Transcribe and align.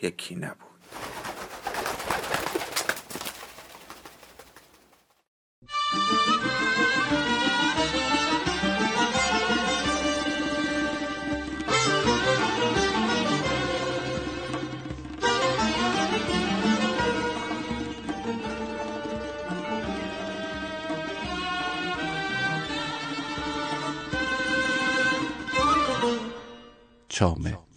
یکی 0.00 0.34
نبود. 0.34 0.68
چامه. 27.08 27.67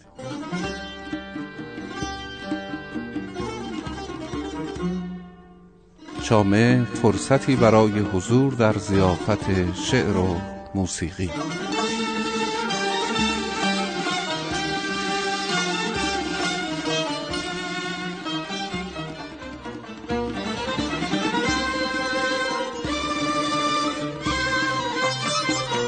چامه 6.22 6.86
فرصتی 7.02 7.56
برای 7.56 7.90
حضور 7.90 8.52
در 8.54 8.72
زیافت 8.72 9.74
شعر 9.74 10.16
و 10.16 10.40
موسیقی. 10.74 11.30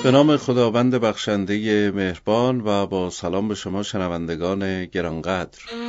به 0.02 0.10
نام 0.10 0.36
خداوند 0.36 0.94
بخشنده 0.94 1.90
مهربان 1.94 2.60
و 2.60 2.86
با 2.86 3.10
سلام 3.10 3.48
به 3.48 3.54
شما 3.54 3.82
شنوندگان 3.82 4.84
گرانقدر. 4.84 5.83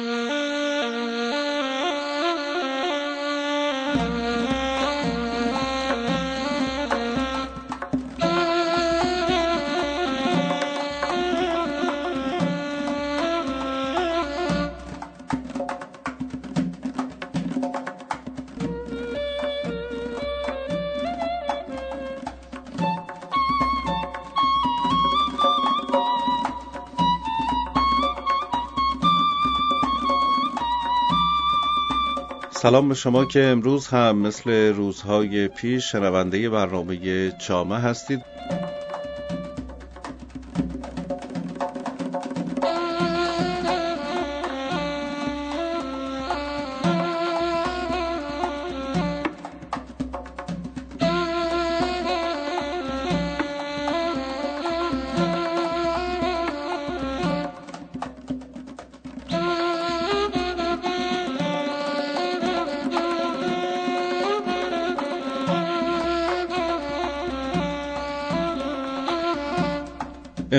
سلام 32.66 32.90
به 32.90 32.96
شما 32.96 33.26
که 33.26 33.44
امروز 33.44 33.88
هم 33.88 34.18
مثل 34.18 34.50
روزهای 34.74 35.48
پیش 35.48 35.92
شنونده 35.92 36.50
برنامه 36.50 37.32
چامه 37.32 37.80
هستید. 37.80 38.35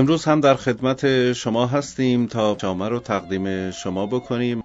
امروز 0.06 0.24
هم 0.24 0.40
در 0.40 0.54
خدمت 0.54 1.32
شما 1.32 1.66
هستیم 1.66 2.26
تا 2.26 2.54
جامعه 2.54 2.88
رو 2.88 3.00
تقدیم 3.00 3.70
شما 3.70 4.06
بکنیم. 4.06 4.62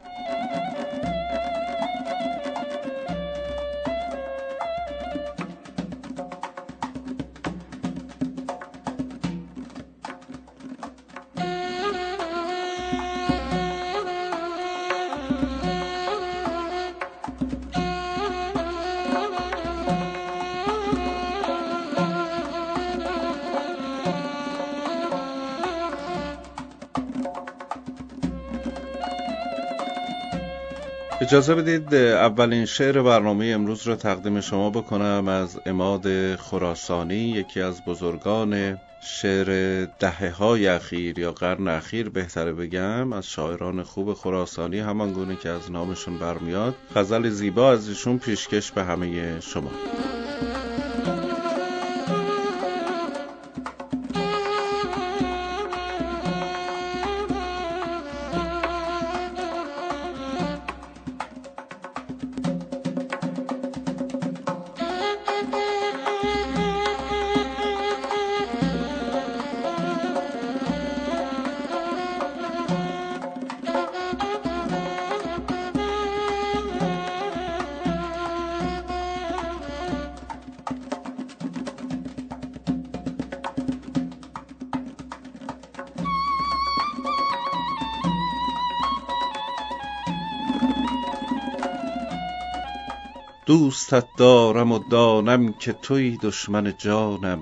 اجازه 31.31 31.56
بدید 31.56 31.95
اولین 31.95 32.66
شعر 32.66 33.01
برنامه 33.01 33.45
امروز 33.45 33.88
را 33.88 33.95
تقدیم 33.95 34.42
شما 34.42 34.69
بکنم 34.69 35.28
از 35.28 35.60
اماد 35.66 36.36
خراسانی 36.36 37.16
یکی 37.16 37.62
از 37.62 37.86
بزرگان 37.86 38.78
شعر 39.01 39.86
دهه 40.00 40.30
های 40.30 40.68
اخیر 40.68 41.19
یا 41.19 41.31
قرن 41.31 41.68
اخیر. 41.68 42.10
بهتره 42.10 42.54
بگم 42.54 43.13
از 43.13 43.28
شاعران 43.28 43.83
خوب 43.83 44.13
خراسانی 44.13 44.80
همان 44.80 45.13
گونه 45.13 45.36
که 45.36 45.50
از 45.50 45.72
نامشون 45.72 46.18
برمیاد. 46.18 46.75
غزل 46.95 47.30
زیبا 47.30 47.72
از 47.72 47.89
ایشون 47.89 48.18
پیشکش 48.18 48.72
به 48.72 48.83
همه 48.83 49.39
شما. 49.39 49.72
دوستت 93.51 94.06
دارم 94.18 94.71
و 94.71 94.80
دانم 94.80 95.53
که 95.53 95.74
توی 95.74 96.18
دشمن 96.18 96.74
جانم. 96.77 97.42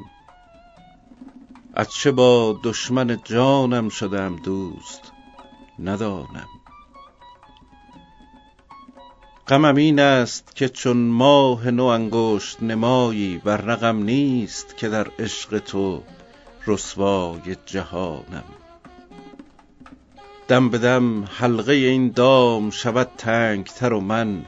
از 1.74 1.92
چه 1.92 2.12
با 2.12 2.60
دشمن 2.64 3.20
جانم 3.24 3.90
شدم 3.90 4.36
دوست؟ 4.36 5.12
ندانم. 5.80 6.48
غمم 9.48 9.76
این 9.76 10.00
است 10.00 10.56
که 10.56 10.70
چون 10.70 10.98
ماه 10.98 11.72
نو 11.72 11.86
انگشت 11.86 12.64
نمایی 12.64 13.42
و 13.46 13.50
رقم 13.50 13.98
نیست 13.98 14.78
که 14.78 14.90
در 14.90 15.08
عشق 15.20 15.60
تو 15.60 16.04
رسوای 16.68 17.56
جهانم. 17.66 18.44
دم 20.48 20.70
به 20.70 20.78
دم 20.78 21.24
حلقه 21.24 21.74
این 21.74 22.12
دام 22.12 22.70
شود 22.70 23.10
تنگتر 23.18 23.94
و 23.94 24.00
من 24.00 24.46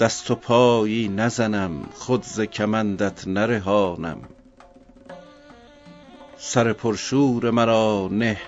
دست 0.00 0.30
و 0.30 0.34
پایی 0.34 1.08
نزنم 1.08 1.82
خود 1.94 2.22
ز 2.22 2.40
کمندت 2.40 3.28
نرهانم. 3.28 4.18
سر 6.38 6.72
پرشور 6.72 7.50
مرا 7.50 8.08
نه 8.12 8.40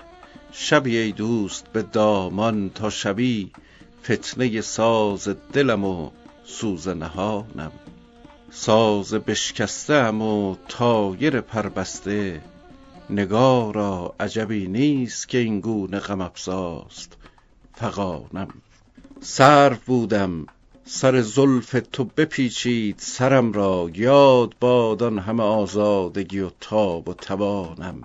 شبی 0.51 0.97
ای 0.97 1.11
دوست 1.11 1.67
به 1.73 1.81
دامان 1.81 2.69
تا 2.69 2.89
شبی 2.89 3.51
فتنه 4.03 4.61
ساز 4.61 5.29
دلم 5.53 5.85
و 5.85 6.09
سوز 6.45 6.87
نهانم. 6.87 7.71
ساز 8.51 9.13
بشکسته 9.13 9.93
ام 9.93 10.21
و 10.21 10.55
طایر 10.67 11.41
پربسته 11.41 12.41
نگارا 13.09 14.15
عجبی 14.19 14.67
نیست 14.67 15.29
که 15.29 15.37
این 15.37 15.59
گونه 15.59 15.99
غم 15.99 16.21
افزاست 16.21 17.17
فغانم. 17.73 18.47
سرو 19.21 19.77
بودم 19.85 20.45
سر 20.85 21.21
زلف 21.21 21.75
تو 21.91 22.03
بپیچید 22.03 22.95
سرم 22.99 23.51
را 23.51 23.89
یاد 23.93 24.55
باد 24.59 25.03
آن 25.03 25.19
همه 25.19 25.43
آزادگی 25.43 26.39
و 26.39 26.49
تاب 26.59 27.09
و 27.09 27.13
توانم. 27.13 28.03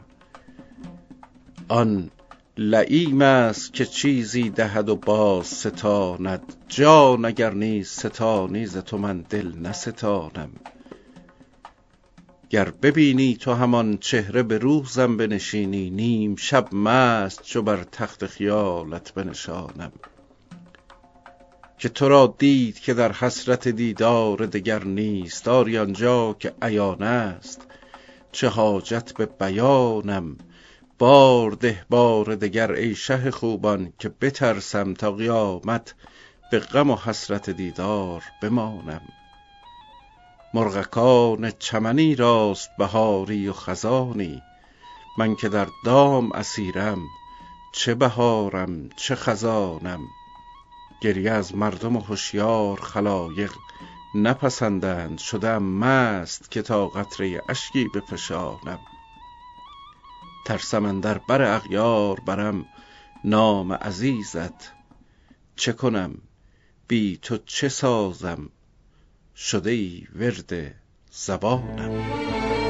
آن 1.68 2.10
لییم 2.58 3.22
است 3.22 3.72
که 3.72 3.84
چیزی 3.84 4.50
دهد 4.50 4.88
و 4.88 4.96
باز 4.96 5.46
ستاند. 5.46 6.42
جان 6.68 7.24
اگر 7.24 7.54
نیست 7.54 8.06
ستانی 8.06 8.66
ز 8.66 8.76
تو 8.76 8.98
من 8.98 9.20
دل 9.20 9.52
نستانم. 9.58 10.50
گر 12.50 12.70
ببینی 12.70 13.36
تو 13.36 13.54
همان 13.54 13.98
چهره 13.98 14.42
به 14.42 14.58
روزم 14.58 15.16
بنشینی 15.16 15.90
نیم 15.90 16.36
شب 16.36 16.74
مست 16.74 17.42
چو 17.42 17.62
بر 17.62 17.84
تخت 17.92 18.26
خیالت 18.26 19.14
بنشانم. 19.14 19.92
که 21.78 21.88
تو 21.88 22.08
را 22.08 22.34
دید 22.38 22.78
که 22.78 22.94
در 22.94 23.12
حسرت 23.12 23.68
دیدار 23.68 24.46
دگر 24.46 24.84
نیست 24.84 25.48
آری 25.48 25.78
آنجا 25.78 26.36
که 26.38 26.54
عیان 26.62 27.02
است. 27.02 27.66
چه 28.32 28.48
حاجت 28.48 29.12
به 29.12 29.26
بیانم؟ 29.26 30.36
بار 30.98 31.50
ده 31.50 31.84
بار 31.90 32.34
دگر 32.34 32.72
ای 32.72 32.94
شه 32.94 33.30
خوبان 33.30 33.92
که 33.98 34.08
بترسم 34.08 34.94
تا 34.94 35.12
قیامت 35.12 35.94
به 36.50 36.58
غم 36.58 36.90
و 36.90 36.96
حسرت 36.96 37.50
دیدار 37.50 38.22
بمانم. 38.42 39.02
مرغکان 40.54 41.50
چمنی 41.58 42.14
راست 42.14 42.70
بهاری 42.78 43.48
و 43.48 43.52
خزانی 43.52 44.42
من 45.18 45.36
که 45.36 45.48
در 45.48 45.66
دام 45.84 46.32
اسیرم 46.32 46.98
چه 47.72 47.94
بهارم 47.94 48.88
چه 48.96 49.14
خزانم. 49.14 50.00
گریه 51.00 51.30
از 51.30 51.54
مردم 51.54 51.96
هشیار 51.96 52.80
خلایق 52.80 53.52
نپسندند 54.14 55.18
شده 55.18 55.48
ام 55.48 55.62
مست 55.62 56.50
که 56.50 56.62
تا 56.62 56.88
قطره 56.88 57.42
اشکی 57.48 57.88
بفشانم 57.94 58.78
ترسم 60.46 60.84
اندر 60.84 61.18
بر 61.18 61.42
اغیار 61.42 62.20
برم 62.20 62.66
نام 63.24 63.72
عزیزت 63.72 64.72
چه 65.56 65.72
کنم؟ 65.72 66.14
بی 66.88 67.18
تو 67.22 67.38
چه 67.46 67.68
سازم؟ 67.68 68.50
شده 69.36 69.70
ای 69.70 70.06
ورد 70.14 70.74
زبانم. 71.10 72.67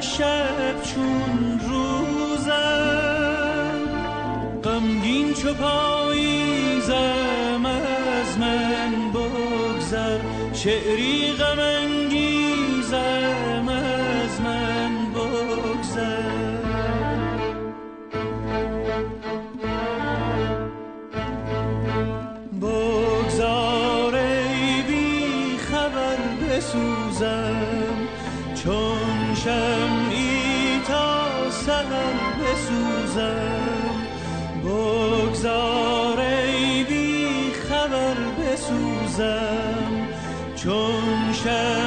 شب 0.00 0.82
چون 0.82 1.60
روزم 1.68 2.50
غمگین 4.64 5.34
چو 5.34 5.54
پاییزم 5.54 6.96
از 7.66 8.38
من 8.38 9.12
بگذر. 9.12 10.18
شعری 10.54 11.32
غم 11.32 11.59
چون 41.42 41.79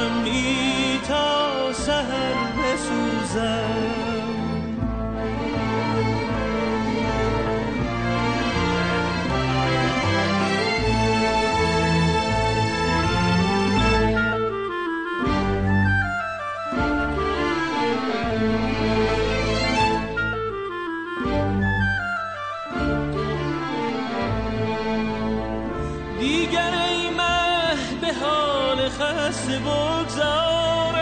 خسته 29.24 29.58
بگذارم. 29.58 31.00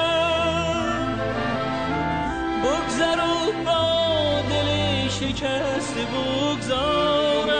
بگذر 2.64 3.20
و 3.20 3.52
با 3.64 4.40
دل 4.50 4.68
شکسته 5.08 6.04
بگذارم. 6.14 7.52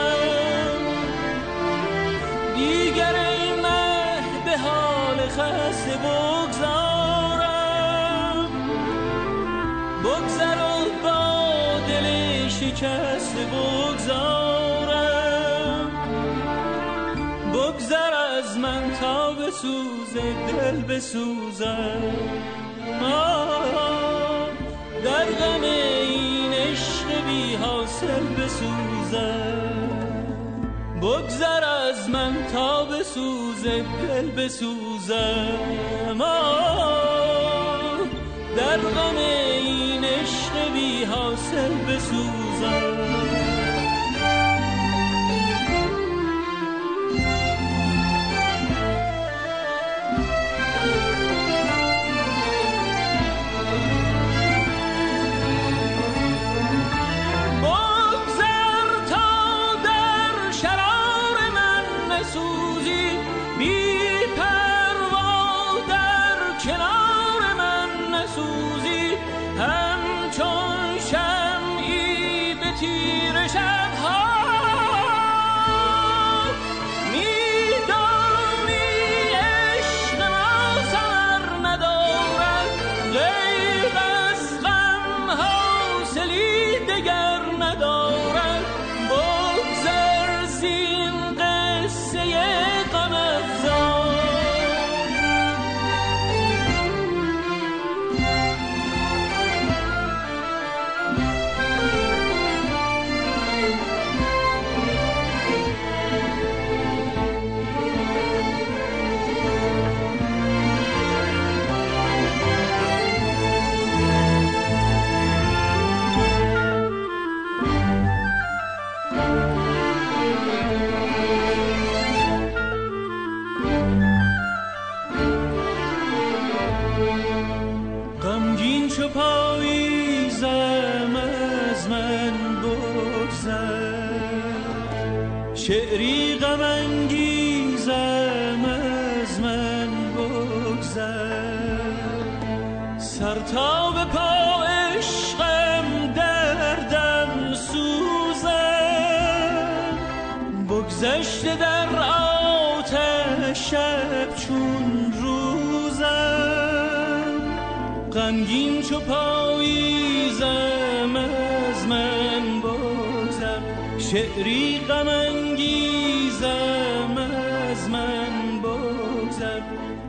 دیگر 2.55 3.15
ای 3.15 3.61
مه 3.61 4.21
به 4.45 4.57
حال 4.57 5.17
خسته 5.27 5.97
بگذارم. 5.97 7.37
بگذر 10.03 10.59
و 10.61 10.73
با 11.03 11.21
دل 11.87 12.07
شکسته 12.47 13.12
دل 20.21 20.81
بسوزم 20.81 22.01
در 25.03 25.25
غم 25.25 25.63
این 25.63 26.53
عشق 26.53 27.25
بی 27.27 27.55
حاصل 27.55 28.23
بسوزم 28.23 29.63
بگذر 31.01 31.63
از 31.63 32.09
من 32.09 32.33
تا 32.53 32.85
بسوزه 32.85 33.83
دل 34.07 34.43
بسوزم 34.43 36.17
در 38.57 38.77
غم 38.77 39.17
این 39.17 40.03
عشق 40.05 40.73
بی 40.73 41.03
حاصل 41.03 41.73
بسوزم 41.89 42.42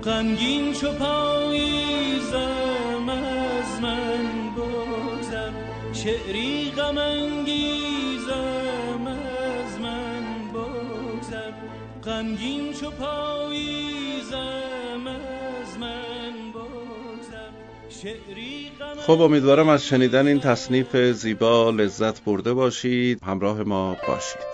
غمگین 0.07 0.73
چو 0.73 0.93
پاییزم 0.93 2.39
از 3.09 3.81
من 3.83 4.55
بازم 4.57 5.55
شعری 5.93 6.71
غم 6.71 6.99
غمگین 12.05 12.73
چو 12.73 12.91
پاییزم 12.91 14.41
از 15.07 15.79
من 15.81 16.15
خب 19.07 19.21
امیدوارم 19.21 19.69
از 19.69 19.87
شنیدن 19.87 20.27
این 20.27 20.41
تصنیف 20.41 20.97
زیبا 20.97 21.71
لذت 21.71 22.25
برده 22.25 22.53
باشید. 22.53 23.23
همراه 23.23 23.63
ما 23.63 23.97
باشید. 24.09 24.54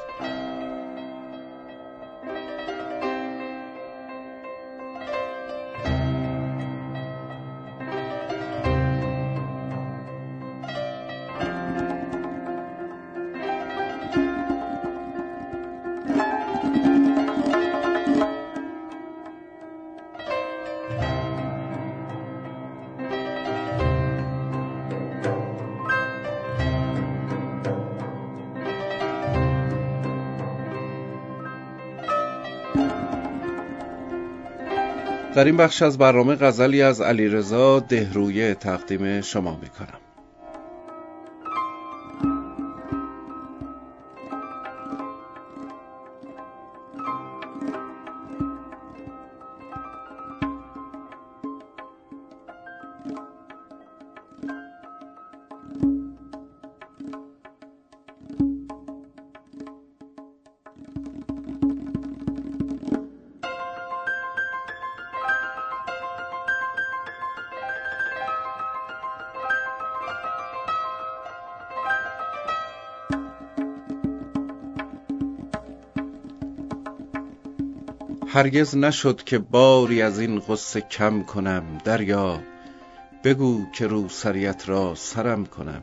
در 35.34 35.44
این 35.44 35.56
بخش 35.56 35.82
از 35.82 35.98
برنامه 35.98 36.34
غزلی 36.34 36.82
از 36.82 37.00
علیرضا 37.00 37.80
دهرویه 37.80 38.54
تقدیم 38.54 39.20
شما 39.20 39.58
می‌کنم. 39.62 40.09
هرگز 78.40 78.76
نشد 78.76 79.24
که 79.24 79.38
باری 79.38 80.02
از 80.02 80.18
این 80.18 80.40
غصه 80.40 80.80
کم 80.80 81.22
کنم. 81.22 81.78
دریا 81.84 82.40
بگو 83.24 83.70
که 83.72 83.86
رو 83.86 84.08
سریت 84.08 84.68
را 84.68 84.94
سرم 84.94 85.46
کنم. 85.46 85.82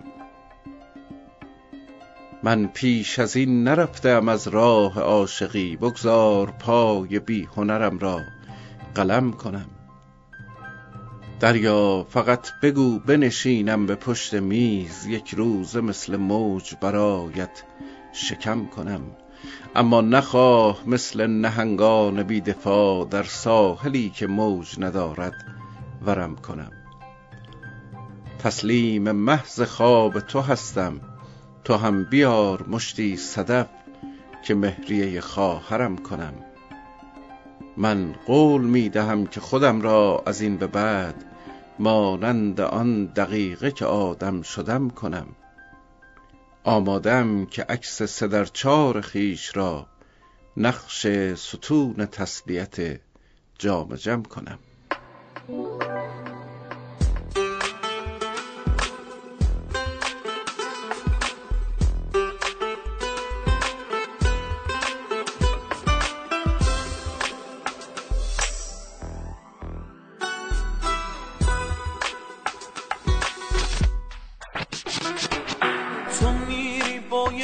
من 2.44 2.68
پیش 2.68 3.20
از 3.20 3.36
این 3.36 3.64
نرفتم 3.64 4.30
از 4.30 4.48
راه 4.48 5.00
عاشقی. 5.00 5.76
بگذار 5.76 6.52
پای 6.52 7.20
بی 7.20 7.48
هنرم 7.56 8.00
را 8.00 8.22
قلم 8.96 9.32
کنم. 9.32 9.70
دریا 11.40 12.06
فقط 12.10 12.48
بگو 12.64 13.00
بنشینم 13.00 13.86
به 13.86 13.96
پشت 13.96 14.34
میز. 14.34 15.06
یک 15.06 15.34
روز 15.34 15.78
مثل 15.78 16.16
موج 16.16 16.76
برایت 16.82 17.64
شکم 18.14 18.66
کنم. 18.66 19.02
اما 19.76 20.02
نخواه 20.02 20.80
مثل 20.86 21.28
نهنگان 21.28 22.24
بی 22.24 22.42
دفاع 22.42 23.06
در 23.06 23.24
ساحلی 23.24 24.10
که 24.10 24.28
موج 24.28 24.76
ندارد 24.80 25.34
ورم 26.06 26.36
کنم. 26.36 26.72
تسلیم 28.40 29.12
محض 29.12 29.62
خواب 29.62 30.20
تو 30.20 30.42
هستم 30.42 31.02
تو 31.64 31.76
هم 31.76 32.04
بیار 32.04 32.66
مشتی 32.68 33.18
صدف 33.18 33.68
که 34.44 34.56
مهریه 34.56 35.22
خواهرم 35.22 35.98
کنم. 35.98 36.34
من 37.78 38.16
قول 38.26 38.62
می 38.62 38.90
دهم 38.90 39.28
که 39.28 39.40
خودم 39.40 39.82
را 39.82 40.24
از 40.26 40.42
این 40.42 40.58
به 40.58 40.68
بعد 40.68 41.16
مانند 41.80 42.62
آن 42.62 43.06
دقیقه 43.06 43.72
که 43.72 43.86
آدم 43.86 44.42
شدم 44.42 44.90
کنم. 44.90 45.28
آمادم 46.68 47.46
که 47.46 47.64
عکس 47.64 48.04
سه 48.04 48.28
در 48.28 48.46
چار 48.46 49.02
خیش 49.02 49.58
را 49.58 49.88
نقش 50.58 51.08
ستون 51.36 52.06
تسلیت 52.06 53.00
جام 53.60 53.96
جم 53.96 54.24
کنم. 54.24 54.60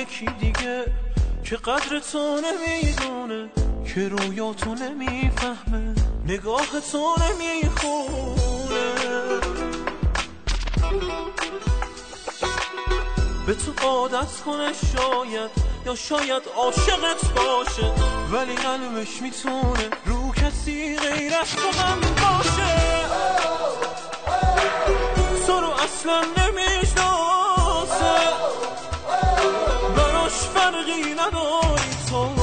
یکی 0.03 0.25
دیگه 0.25 0.85
که 1.43 1.55
قدر 1.55 1.99
تو 1.99 2.41
نمی‌دونه 2.41 3.49
که 3.85 4.09
رویا 4.09 4.53
تو 4.53 4.75
نمی‌فهمه 4.75 5.95
نگاه 6.25 6.67
تو 6.91 7.15
نمی‌خونه 7.21 8.93
به 13.47 13.53
تو 13.53 13.87
عادت 13.87 14.41
کنه 14.45 14.71
شاید 14.73 15.51
یا 15.85 15.95
شاید 15.95 16.43
عاشقت 16.55 17.33
باشه 17.35 17.91
ولی 18.31 18.55
قلبش 18.55 19.21
می‌تونه 19.21 19.89
رو 20.05 20.31
کسی 20.31 20.97
غیر 20.97 21.33
از 21.35 21.55
تو 21.55 21.79
هم 21.81 21.99
باشه. 21.99 22.73
تو 25.47 25.59
رو 25.59 25.69
اصلا 25.69 26.21
نمی‌شناسه 26.21 26.82
Regina 30.85 31.29
noi 31.31 31.79
sono 32.07 32.42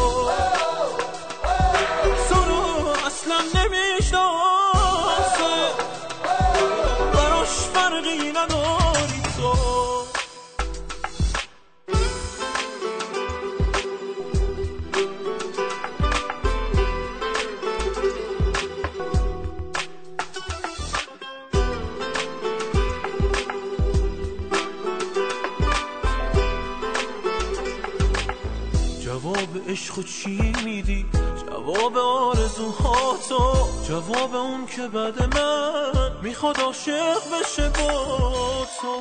جواب 29.50 29.70
عشق 29.70 30.04
چی 30.04 30.52
میدی؟ 30.64 31.06
جواب 31.46 31.98
آرزوها 31.98 33.18
تو 33.28 33.68
جواب 33.88 34.34
اون 34.34 34.66
که 34.66 34.88
بعد 34.88 35.36
من 35.36 36.12
می‌خواد 36.22 36.60
عاشق 36.60 37.18
بشه 37.32 37.68
با 37.68 38.66
تو. 38.80 38.96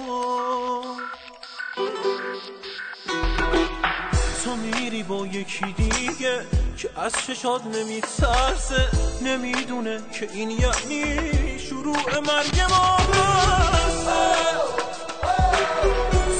تو 4.43 4.55
میری 4.55 5.03
با 5.03 5.25
یکی 5.25 5.65
دیگه 5.77 6.45
که 6.77 6.89
از 6.97 7.13
چشات 7.27 7.65
نمیترسه 7.65 8.87
نمی‌دونه 9.21 10.01
که 10.19 10.29
این 10.33 10.49
یعنی 10.49 11.59
شروع 11.59 12.19
مرگ 12.19 12.61
ما. 12.69 12.97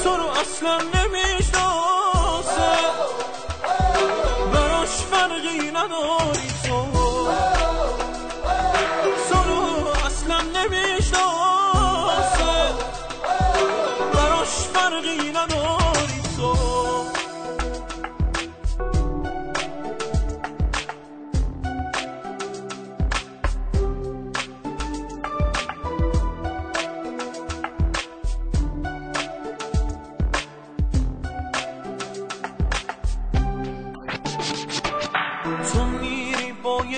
تو 0.04 0.16
رو 0.16 0.26
اصلا 0.26 0.78
نمی‌شناسه 0.78 1.39
فرقی 5.60 5.70
نداری 5.70 6.49
تو 6.49 6.49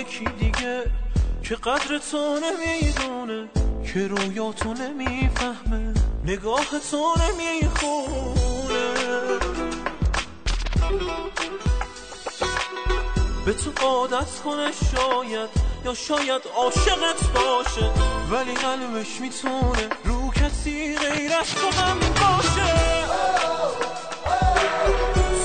یکی 0.03 0.25
دیگه 0.25 0.85
که 1.43 1.55
قدر 1.55 1.99
تو 2.11 2.41
نمی‌دونه 2.43 3.49
که 3.93 4.09
رویا 4.09 4.53
تو 4.53 4.75
نمی‌فهمه 4.75 5.95
نگاه 6.25 6.67
تو 6.91 7.15
نمی‌خونه. 7.21 8.93
به 13.47 13.53
تو 13.53 13.87
عادت 13.87 14.41
کنه 14.45 14.71
شاید 14.73 15.51
یا 15.85 15.95
شاید 15.95 16.43
عاشقت 16.57 17.33
باشه 17.35 17.91
ولی 18.31 18.55
قلبش 18.55 19.21
می‌تونه 19.21 19.89
رو 20.05 20.31
کسی 20.31 20.97
غیر 20.97 21.33
از 21.33 21.55
تو 21.55 21.83
هم 21.83 21.99
باشه. 21.99 22.75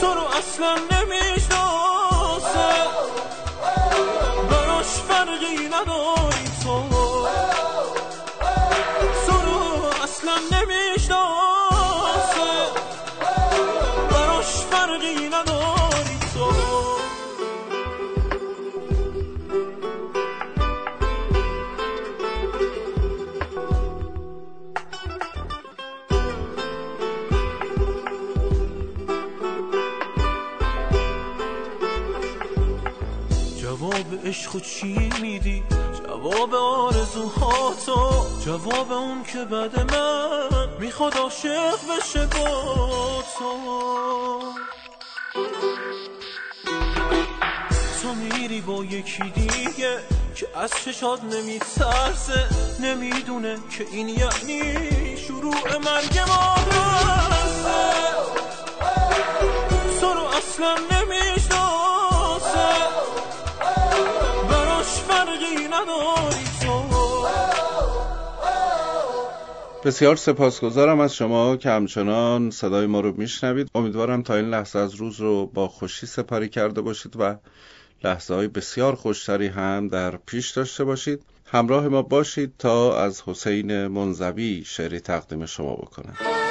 تو 0.01 0.13
رو 0.13 0.23
اصلا 0.37 0.75
نمی‌شناسه 0.91 1.86
فرقی 5.39 5.67
نداری 5.67 6.36
عشق 34.27 34.61
چی 34.61 35.09
میدی؟ 35.21 35.63
جواب 36.03 36.55
آرزوها 36.55 37.73
تو 37.85 38.25
جواب 38.45 38.91
اون 38.91 39.23
که 39.23 39.45
بعد 39.45 39.93
من 39.93 40.69
می‌خواد 40.79 41.17
عاشق 41.17 41.77
بشه 41.89 42.25
با 42.25 43.23
تو. 43.37 44.41
تو 48.01 48.13
میری 48.13 48.61
با 48.61 48.83
یکی 48.85 49.23
دیگه 49.35 49.99
که 50.35 50.47
از 50.55 50.71
چشات 50.85 51.23
نمیترسه 51.23 52.45
نمی‌دونه 52.79 53.57
که 53.77 53.85
این 53.91 54.09
یعنی 54.09 55.17
شروع 55.17 55.77
مرگ 55.77 56.19
ما 56.27 56.55
تو 60.01 60.13
رو 60.13 60.23
اصلا 60.23 60.75
نمی‌شناسه 60.91 61.36
بسیار 69.87 70.15
سپاسگزارم 70.15 70.99
از 70.99 71.15
شما 71.15 71.57
که 71.57 71.69
همچنان 71.69 72.51
صدای 72.51 72.85
ما 72.85 72.99
رو 72.99 73.13
میشنوید. 73.17 73.69
امیدوارم 73.75 74.23
تا 74.23 74.35
این 74.35 74.49
لحظه 74.49 74.79
از 74.79 74.95
روز 74.95 75.19
رو 75.19 75.45
با 75.45 75.67
خوشی 75.67 76.05
سپری 76.05 76.49
کرده 76.49 76.81
باشید 76.81 77.13
و 77.19 77.35
لحظه 78.03 78.33
های 78.33 78.47
بسیار 78.47 78.95
خوشتری 78.95 79.47
هم 79.47 79.87
در 79.87 80.17
پیش 80.17 80.51
داشته 80.51 80.83
باشید. 80.83 81.23
همراه 81.45 81.87
ما 81.87 82.01
باشید 82.01 82.53
تا 82.59 83.03
از 83.03 83.21
حسین 83.21 83.87
منزوی 83.87 84.63
شعری 84.65 84.99
تقدیم 84.99 85.45
شما 85.45 85.75
بکنم. 85.75 86.46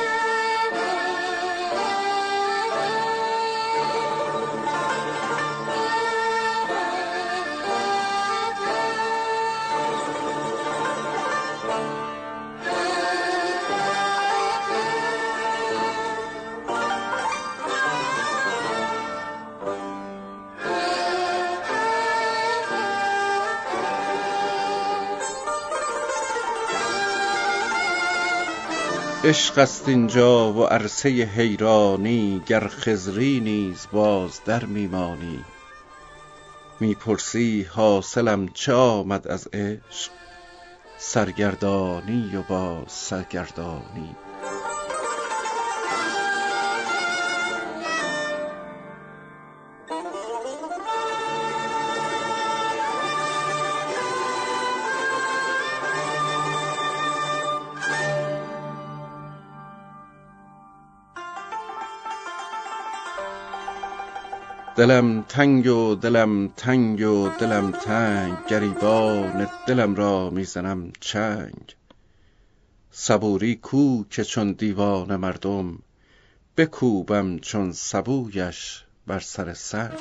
عشق 29.26 29.58
است 29.58 29.88
اینجا 29.88 30.52
و 30.52 30.64
عرصه 30.64 31.08
حیرانی 31.08 32.42
گر 32.46 32.68
خضری 32.68 33.40
نیز 33.40 33.86
باز 33.92 34.40
در 34.44 34.64
میمانی. 34.64 35.44
می‌پرسی 36.80 37.66
حاصلم 37.70 38.48
چه 38.48 38.72
آمد 38.72 39.28
از 39.28 39.48
عشق؟ 39.52 40.10
سرگردانی 40.98 42.36
و 42.36 42.42
باز 42.42 42.92
سرگردانی. 42.92 44.16
دلم 64.76 65.22
تنگ 65.22 65.66
و 65.66 65.94
دلم 65.94 66.48
تنگ 66.48 67.00
و 67.00 67.28
دلم 67.28 67.70
تنگ 67.70 68.46
گریبان 68.48 69.48
دلم 69.66 69.94
را 69.94 70.30
می‌زنم 70.30 70.92
چنگ. 71.00 71.76
صبوری 72.90 73.54
کو 73.54 74.04
که 74.10 74.24
چون 74.24 74.52
دیوان 74.52 75.16
مردم 75.16 75.78
بکوبم 76.56 77.38
چون 77.38 77.72
سبویش 77.72 78.84
بر 79.06 79.18
سر 79.18 79.54
سنگ. 79.54 79.92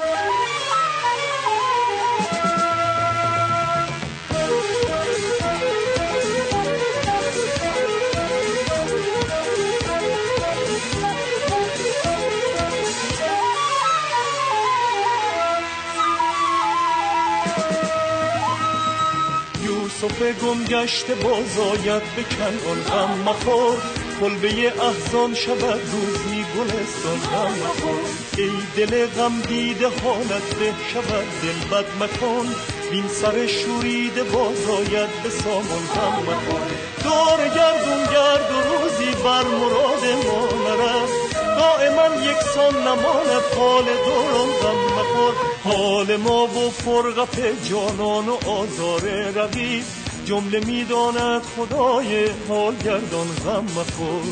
یوسف 20.26 20.44
گم 20.44 20.64
گشته 20.64 21.16
باز 21.16 21.60
آید 21.60 22.04
به 22.16 22.24
کنعان 22.24 22.82
غم 22.84 23.20
مخور. 23.26 23.78
کلبه 24.20 24.74
احزان 24.82 25.36
شود 25.36 25.82
روزی 25.92 26.46
گلستان 26.56 27.20
غم 27.20 27.52
مخور. 27.52 28.00
ای 28.38 28.52
دل 28.78 29.06
غم 29.06 29.42
دیده 29.42 29.88
حالت 29.88 30.56
به 30.60 30.74
شود 30.94 31.28
دل 31.42 31.78
بد 31.78 31.86
مکان 32.00 32.56
بین 32.92 33.08
سر 33.08 33.48
شوریده 33.48 34.24
باز 34.24 34.70
آید 34.70 35.10
به 35.24 35.30
سامان 35.30 35.86
غم 35.96 36.22
مخور. 36.22 36.62
دور 37.04 37.48
گردون 37.56 38.04
گرد 38.14 38.52
و 38.52 38.60
روزی 38.74 39.12
بر 39.24 39.44
مراد 39.44 40.06
ما 40.26 40.48
نرست 40.66 41.36
دائما 41.58 42.26
یکسان 42.26 42.82
نماند 42.82 43.44
حال 43.58 43.86
دوران 43.86 44.50
غم 44.62 45.00
مخور. 45.00 45.34
حال 45.64 46.16
ما 46.16 46.44
و 46.44 46.70
فرقت 46.70 47.66
جانان 47.70 48.30
و 48.30 48.50
آزار 48.50 49.02
رقیب 49.36 49.84
جمله 50.26 50.60
می‌داند 50.60 51.42
خدای 51.42 52.26
حال 52.48 52.76
گردان 52.76 53.28
غم 53.46 53.64
مخور. 53.64 54.24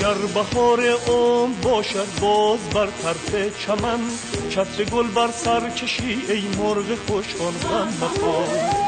گر 0.00 0.14
بهار 0.34 0.80
عمر 1.08 1.54
باشد 1.62 2.06
باز 2.20 2.58
بر 2.74 2.86
طرف 2.86 3.58
چمن 3.66 4.00
چتر 4.50 4.84
گل 4.84 5.06
بر 5.06 5.30
سر 5.30 5.70
کشی 5.70 6.22
ای 6.28 6.42
مرغ 6.58 6.94
خوشخوان 7.06 7.52
غم 7.52 7.88
مخور. 8.02 8.81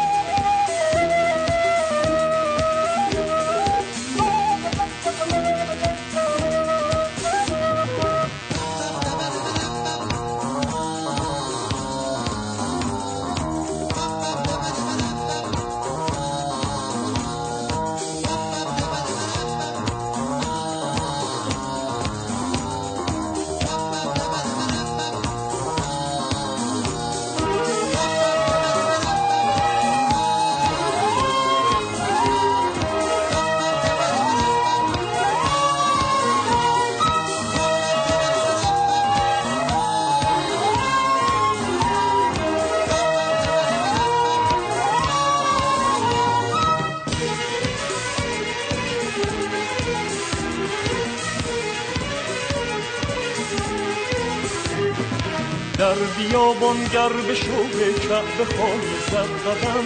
در 56.25 56.31
بیابان 56.31 56.85
گر 56.85 57.09
به 57.09 57.35
شوق 57.35 57.99
کعبه 58.09 58.57
خانه 58.57 58.99
زد 59.11 59.31
قدم 59.47 59.85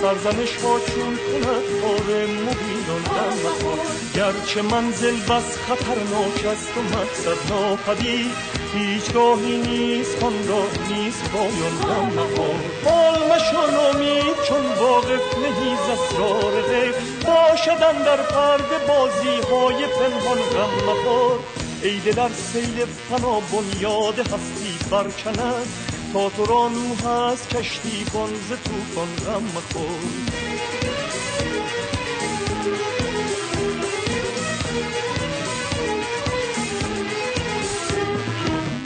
سرزنش 0.00 0.56
ها 0.56 0.78
چون 0.80 1.16
کند 1.16 1.66
کار 1.80 2.26
مبینان 2.26 3.02
دم 3.02 3.48
مخواد 3.48 3.78
گرچه 4.14 4.62
منزل 4.62 5.16
بس 5.16 5.58
خطرناک 5.58 6.46
است 6.52 6.72
و 6.76 6.82
مقصد 6.82 7.52
ناپدید 7.52 8.30
هیچگاهی 8.74 9.56
نیست 9.56 10.20
خان 10.20 10.48
را 10.48 10.62
نیست 10.90 11.30
پایان 11.30 11.76
دم 11.82 12.20
مخواد 12.20 12.64
حال 12.84 13.36
مشان 13.36 13.74
امید 13.74 14.36
چون 14.48 14.64
واقف 14.80 15.38
نهی 15.38 15.76
ز 15.76 15.88
اسرار 15.90 16.62
غیب 16.62 16.94
باشدن 17.26 18.02
در 18.04 18.22
پرده 18.22 18.78
بازی 18.88 19.40
های 19.50 19.86
پنهان 19.86 20.38
غم 20.38 20.90
مخواد 20.90 21.61
ای 21.82 22.12
در 22.12 22.28
سیل 22.28 22.84
فنا 22.84 23.40
بنیاد 23.40 24.18
هستی 24.18 24.78
برکند 24.90 25.66
تا 26.12 26.30
تو 26.30 26.46
را 26.46 26.68
نو 26.68 26.94
هست 26.94 27.48
کشتی 27.48 28.04
کن 28.04 28.28
ز 28.48 28.48
توفان 28.48 29.08
غم 29.26 29.42
مخور 29.44 29.98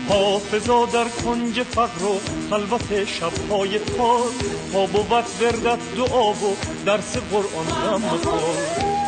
حافظا 0.08 0.86
در 0.86 1.04
کنج 1.08 1.62
فقر 1.62 2.04
و 2.04 2.20
خلوت 2.50 3.04
شبهای 3.04 3.78
تار 3.78 4.30
تا 4.72 4.86
بود 4.86 5.12
وردت 5.12 5.78
دعا 5.96 6.32
و 6.32 6.56
درس 6.86 7.16
قرآن 7.16 7.66
غم 7.66 8.02
مخور 8.02 9.05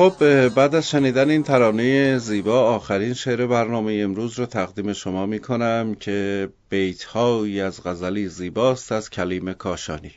خب 0.00 0.48
بعد 0.48 0.74
از 0.74 0.90
شنیدن 0.90 1.30
این 1.30 1.42
ترانه 1.42 2.18
زیبا 2.18 2.74
آخرین 2.74 3.14
شعر 3.14 3.46
برنامه 3.46 3.92
امروز 3.92 4.38
رو 4.38 4.46
تقدیم 4.46 4.92
شما 4.92 5.26
می 5.26 5.38
کنم 5.38 5.94
که 5.94 6.48
بیت 6.68 7.16
از 7.16 7.82
غزلی 7.84 8.28
زیباست 8.28 8.92
از 8.92 9.10
کلیم 9.10 9.52
کاشانی. 9.52 10.12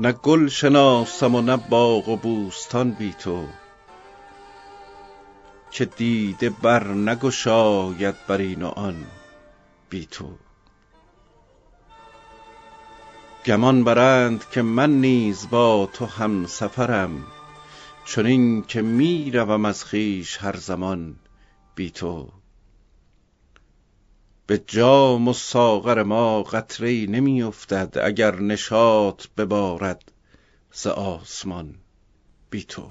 نه 0.00 0.12
گل 0.12 0.48
شناسم 0.48 1.34
و 1.34 1.40
نه 1.40 1.56
باغ 1.56 2.08
و 2.08 2.16
بوستان 2.16 2.90
بی 2.90 3.12
تو 3.12 3.46
که 5.70 5.84
دیده 5.84 6.50
بر 6.50 6.88
نگشاید 6.88 8.14
بر 8.26 8.38
این 8.38 8.62
و 8.62 8.68
آن 8.68 9.06
بی 9.90 10.06
تو. 10.06 10.38
گمان 13.44 13.84
برند 13.84 14.44
که 14.50 14.62
من 14.62 14.90
نیز 14.90 15.50
با 15.50 15.88
تو 15.92 16.06
هم 16.06 16.46
سفرم 16.46 17.26
چنین 18.04 18.62
که 18.62 18.82
می 18.82 19.30
روم 19.30 19.64
از 19.64 19.84
خویش 19.84 20.36
هر 20.36 20.56
زمان 20.56 21.16
بی 21.74 21.90
تو. 21.90 22.39
به 24.50 24.58
جام 24.66 25.28
و 25.28 25.32
ساغر 25.32 26.02
ما 26.02 26.42
قطره 26.42 27.06
نمی 27.06 27.42
افتد 27.42 27.98
اگر 28.02 28.40
نشاط 28.40 29.26
ببارد 29.36 30.12
ز 30.72 30.86
آسمان 30.86 31.74
بی 32.50 32.64
تو. 32.64 32.90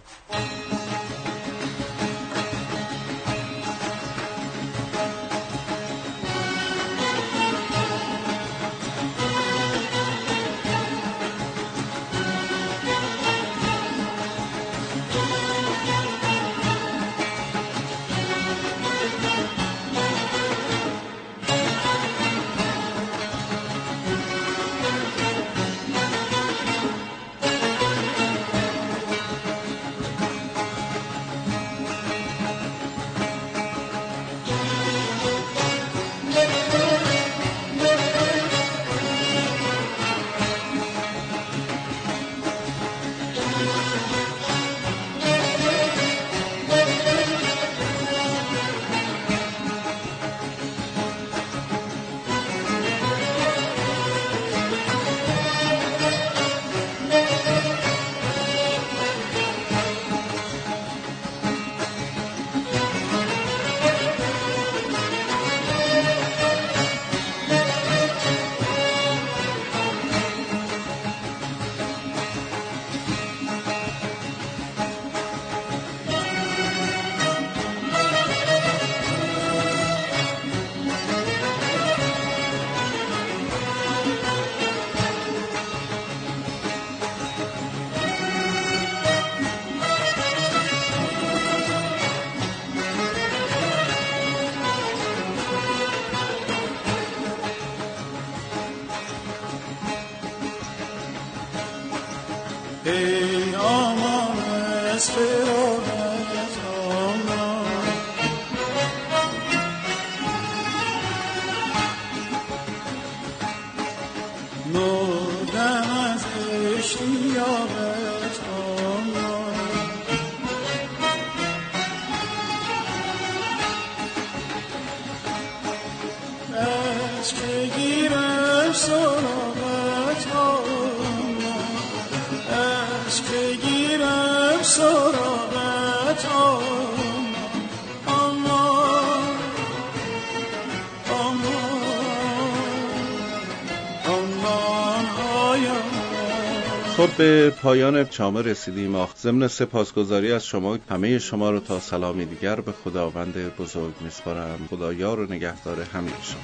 خب 147.00 147.18
به 147.18 147.50
پایان 147.50 148.06
چامه 148.06 148.42
رسیدیم. 148.42 149.08
ضمن 149.18 149.48
سپاسگزاری 149.48 150.32
از 150.32 150.46
شما. 150.46 150.78
همه 150.90 151.20
شما 151.20 151.50
رو 151.52 151.60
تا 151.60 151.80
سلامی 151.80 152.26
دیگر 152.26 152.56
به 152.56 152.72
خداوند 152.72 153.56
بزرگ 153.58 153.94
میسپارم. 154.02 154.68
خدا 154.70 154.94
یار 154.94 155.20
و 155.20 155.26
نگهدار 155.26 155.82
همه 155.94 156.12
شما. 156.22 156.42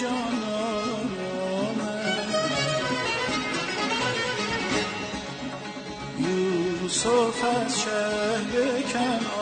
جانانم. 0.00 1.78
یوسف 6.18 7.44
از 7.44 7.80
شهر 7.80 8.82
کنعان 8.92 9.41